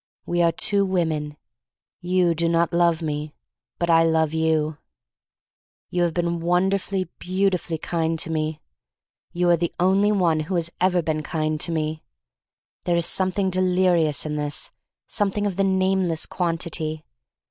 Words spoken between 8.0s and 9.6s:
to me. "You are